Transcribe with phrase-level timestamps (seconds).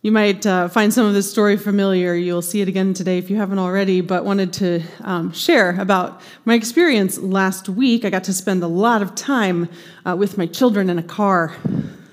[0.00, 2.14] You might uh, find some of this story familiar.
[2.14, 6.20] You'll see it again today if you haven't already, but wanted to um, share about
[6.44, 8.04] my experience last week.
[8.04, 9.68] I got to spend a lot of time
[10.06, 11.52] uh, with my children in a car.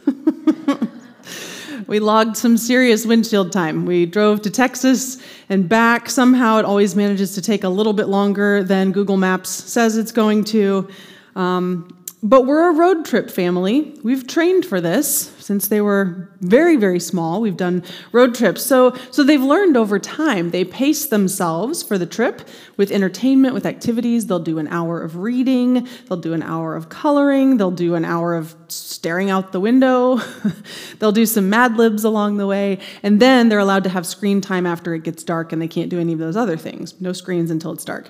[1.88, 3.86] we logged some serious windshield time.
[3.86, 6.10] We drove to Texas and back.
[6.10, 10.12] Somehow it always manages to take a little bit longer than Google Maps says it's
[10.12, 10.90] going to.
[11.36, 11.96] Um,
[12.26, 13.94] but we're a road trip family.
[14.02, 17.40] We've trained for this since they were very, very small.
[17.40, 18.64] We've done road trips.
[18.64, 20.50] So, so they've learned over time.
[20.50, 22.42] They pace themselves for the trip
[22.78, 24.26] with entertainment, with activities.
[24.26, 28.06] They'll do an hour of reading, they'll do an hour of coloring, they'll do an
[28.06, 30.20] hour of staring out the window,
[30.98, 34.42] they'll do some mad libs along the way, and then they're allowed to have screen
[34.42, 37.00] time after it gets dark and they can't do any of those other things.
[37.00, 38.10] No screens until it's dark.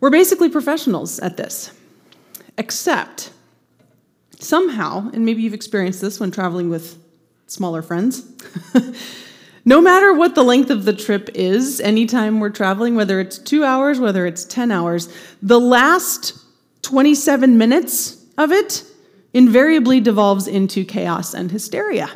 [0.00, 1.72] We're basically professionals at this.
[2.58, 3.30] Except,
[4.38, 6.98] somehow, and maybe you've experienced this when traveling with
[7.46, 8.26] smaller friends,
[9.64, 13.64] no matter what the length of the trip is, anytime we're traveling, whether it's two
[13.64, 16.38] hours, whether it's 10 hours, the last
[16.82, 18.84] 27 minutes of it
[19.34, 22.10] invariably devolves into chaos and hysteria.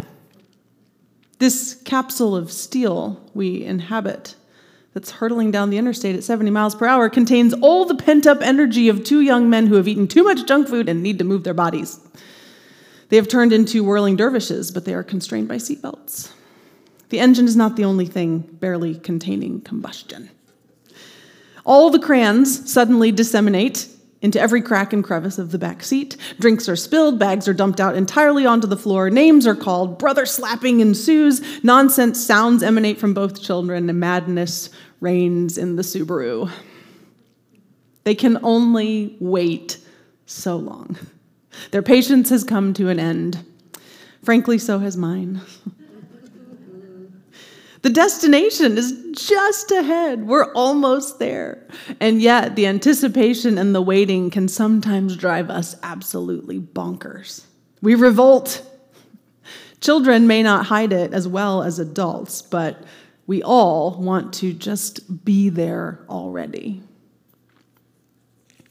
[1.39, 4.34] This capsule of steel we inhabit
[4.97, 8.41] that's hurtling down the interstate at 70 miles per hour contains all the pent up
[8.41, 11.25] energy of two young men who have eaten too much junk food and need to
[11.25, 12.01] move their bodies.
[13.11, 16.33] They have turned into whirling dervishes, but they are constrained by seatbelts.
[17.11, 20.31] The engine is not the only thing barely containing combustion.
[21.67, 23.89] All the crayons suddenly disseminate
[24.22, 26.17] into every crack and crevice of the back seat.
[26.39, 30.27] Drinks are spilled, bags are dumped out entirely onto the floor, names are called, brother
[30.27, 36.50] slapping ensues, nonsense sounds emanate from both children, and madness reigns in the Subaru.
[38.05, 39.78] They can only wait
[40.27, 40.97] so long.
[41.70, 43.44] Their patience has come to an end.
[44.22, 45.41] Frankly, so has mine.
[47.87, 50.27] the destination is just ahead.
[50.27, 51.69] We're almost there.
[52.01, 57.44] And yet, the anticipation and the waiting can sometimes drive us absolutely bonkers.
[57.81, 58.69] We revolt.
[59.81, 62.83] Children may not hide it as well as adults, but
[63.28, 66.82] we all want to just be there already.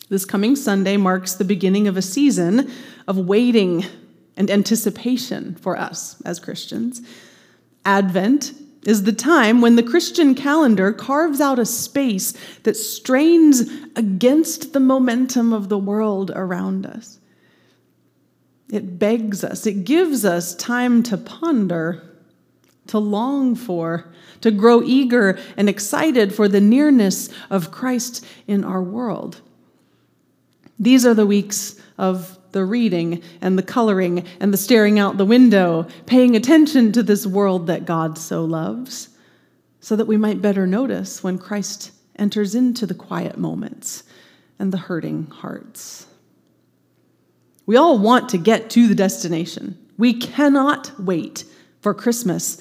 [0.09, 2.69] This coming Sunday marks the beginning of a season
[3.07, 3.85] of waiting
[4.35, 7.01] and anticipation for us as Christians.
[7.85, 8.51] Advent
[8.85, 13.62] is the time when the Christian calendar carves out a space that strains
[13.96, 17.19] against the momentum of the world around us.
[18.72, 22.03] It begs us, it gives us time to ponder,
[22.88, 28.81] to long for, to grow eager and excited for the nearness of Christ in our
[28.81, 29.41] world.
[30.78, 35.25] These are the weeks of the reading and the coloring and the staring out the
[35.25, 39.09] window, paying attention to this world that God so loves,
[39.79, 44.01] so that we might better notice when Christ enters into the quiet moments
[44.57, 46.07] and the hurting hearts.
[47.67, 49.77] We all want to get to the destination.
[49.99, 51.45] We cannot wait
[51.81, 52.59] for Christmas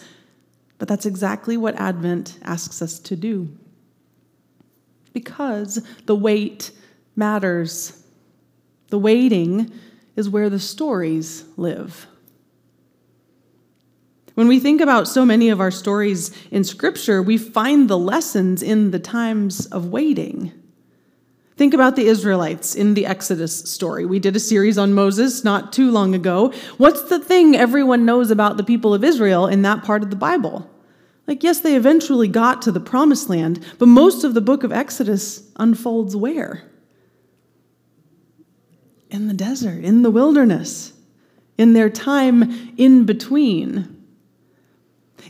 [0.78, 3.48] but that's exactly what Advent asks us to do.
[5.14, 6.72] Because the wait
[7.16, 8.03] matters.
[8.94, 9.72] The waiting
[10.14, 12.06] is where the stories live.
[14.34, 18.62] When we think about so many of our stories in Scripture, we find the lessons
[18.62, 20.52] in the times of waiting.
[21.56, 24.06] Think about the Israelites in the Exodus story.
[24.06, 26.52] We did a series on Moses not too long ago.
[26.76, 30.14] What's the thing everyone knows about the people of Israel in that part of the
[30.14, 30.70] Bible?
[31.26, 34.70] Like, yes, they eventually got to the promised land, but most of the book of
[34.70, 36.70] Exodus unfolds where?
[39.14, 40.92] In the desert, in the wilderness,
[41.56, 44.04] in their time in between.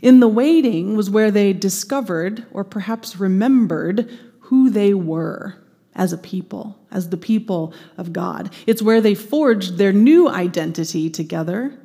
[0.01, 4.09] In the waiting was where they discovered, or perhaps remembered,
[4.39, 5.57] who they were
[5.93, 8.51] as a people, as the people of God.
[8.65, 11.77] It's where they forged their new identity together.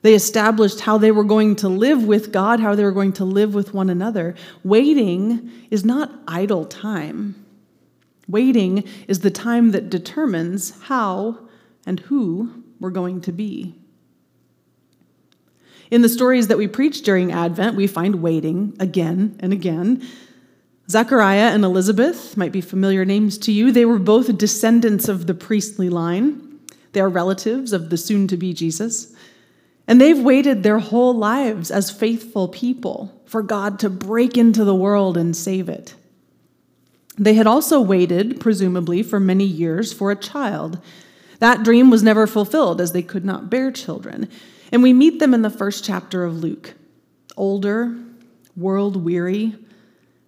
[0.00, 3.26] They established how they were going to live with God, how they were going to
[3.26, 4.34] live with one another.
[4.64, 7.44] Waiting is not idle time.
[8.28, 11.38] Waiting is the time that determines how
[11.86, 13.74] and who we're going to be.
[15.90, 20.06] In the stories that we preach during Advent, we find waiting again and again.
[20.90, 23.72] Zechariah and Elizabeth might be familiar names to you.
[23.72, 26.60] They were both descendants of the priestly line.
[26.92, 29.14] They are relatives of the soon to be Jesus.
[29.86, 34.74] And they've waited their whole lives as faithful people for God to break into the
[34.74, 35.94] world and save it.
[37.18, 40.80] They had also waited, presumably, for many years for a child.
[41.40, 44.28] That dream was never fulfilled as they could not bear children.
[44.70, 46.74] And we meet them in the first chapter of Luke.
[47.36, 47.96] older,
[48.56, 49.54] world weary,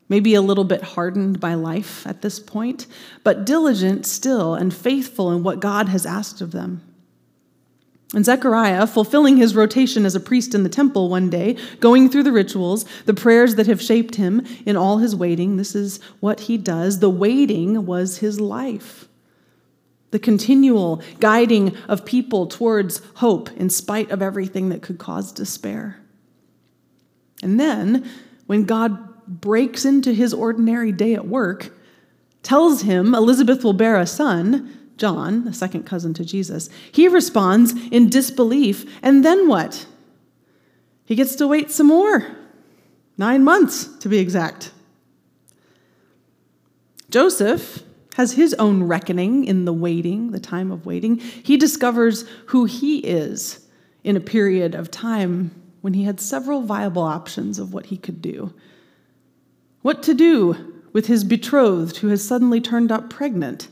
[0.09, 2.87] maybe a little bit hardened by life at this point,
[3.25, 6.83] but diligent still and faithful in what God has asked of them.
[8.13, 12.25] And Zechariah, fulfilling his rotation as a priest in the temple one day, going through
[12.25, 16.41] the rituals, the prayers that have shaped him in all his waiting, this is what
[16.41, 16.99] he does.
[16.99, 19.07] The waiting was his life.
[20.11, 26.01] The continual guiding of people towards hope in spite of everything that could cause despair.
[27.45, 28.11] And then,
[28.47, 31.73] when God breaks into his ordinary day at work,
[32.43, 37.73] tells him Elizabeth will bear a son, John, the second cousin to Jesus, he responds
[37.91, 38.85] in disbelief.
[39.03, 39.87] And then what?
[41.07, 42.37] He gets to wait some more.
[43.17, 44.73] Nine months, to be exact.
[47.09, 47.83] Joseph
[48.17, 51.17] has his own reckoning in the waiting, the time of waiting.
[51.17, 53.67] He discovers who he is
[54.05, 55.51] in a period of time
[55.81, 58.53] when he had several viable options of what he could do.
[59.81, 63.69] What to do with his betrothed who has suddenly turned up pregnant?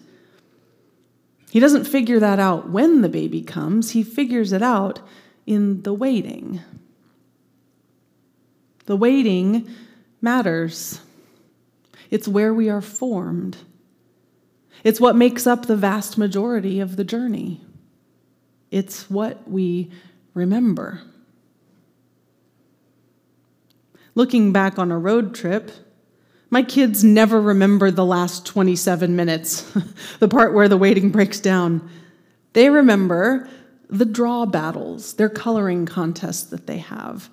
[1.50, 5.00] He doesn't figure that out when the baby comes, he figures it out
[5.47, 6.61] in the waiting.
[8.85, 9.69] The waiting
[10.21, 11.00] matters.
[12.11, 13.56] It's where we are formed.
[14.85, 17.61] It's what makes up the vast majority of the journey.
[18.71, 19.91] It's what we
[20.35, 21.00] remember.
[24.15, 25.71] Looking back on a road trip,
[26.50, 29.71] my kids never remember the last 27 minutes,
[30.19, 31.89] the part where the waiting breaks down.
[32.55, 33.49] They remember
[33.89, 37.29] the draw battles, their coloring contests that they have.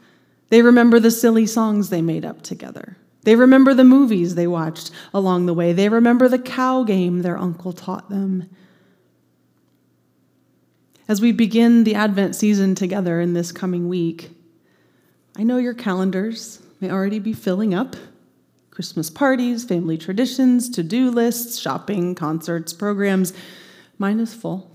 [0.50, 2.98] They remember the silly songs they made up together.
[3.24, 5.74] They remember the movies they watched along the way.
[5.74, 8.50] They remember the cow game their uncle taught them.
[11.08, 14.30] As we begin the Advent season together in this coming week,
[15.38, 17.96] I know your calendars may already be filling up.
[18.76, 23.32] Christmas parties, family traditions, to do lists, shopping, concerts, programs.
[23.98, 24.70] Mine is full.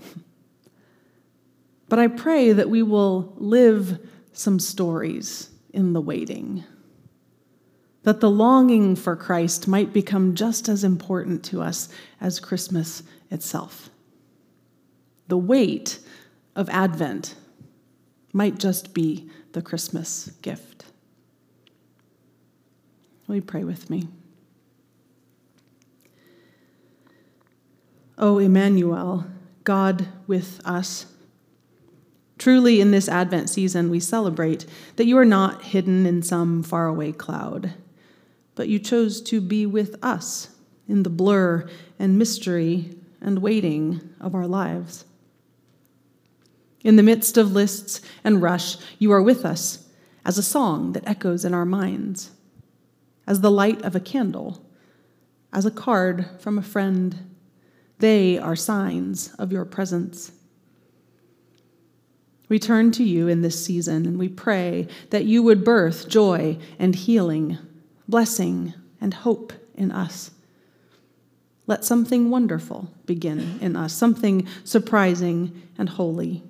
[1.87, 3.99] But I pray that we will live
[4.33, 6.63] some stories in the waiting.
[8.01, 11.87] That the longing for Christ might become just as important to us
[12.19, 13.91] as Christmas itself.
[15.27, 15.99] The wait
[16.55, 17.35] of Advent
[18.33, 20.70] might just be the Christmas gift.
[23.27, 24.07] Will you pray with me?
[28.17, 29.25] O Emmanuel,
[29.63, 31.07] God with us.
[32.37, 34.65] Truly, in this Advent season, we celebrate
[34.95, 37.73] that you are not hidden in some faraway cloud,
[38.55, 40.49] but you chose to be with us
[40.87, 41.67] in the blur
[41.99, 45.05] and mystery and waiting of our lives.
[46.83, 49.87] In the midst of lists and rush, you are with us
[50.25, 52.31] as a song that echoes in our minds
[53.27, 54.65] as the light of a candle,
[55.53, 57.35] as a card from a friend.
[57.99, 60.31] They are signs of your presence.
[62.49, 66.57] We turn to you in this season and we pray that you would birth joy
[66.77, 67.57] and healing,
[68.09, 70.31] blessing and hope in us.
[71.67, 76.43] Let something wonderful begin in us, something surprising and holy.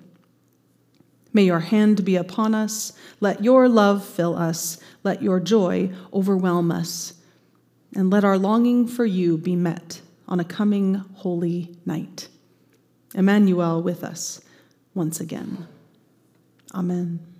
[1.32, 2.92] May your hand be upon us.
[3.20, 4.78] Let your love fill us.
[5.02, 7.14] Let your joy overwhelm us.
[7.94, 12.28] And let our longing for you be met on a coming holy night.
[13.14, 14.40] Emmanuel with us
[14.94, 15.66] once again.
[16.74, 17.31] Amen.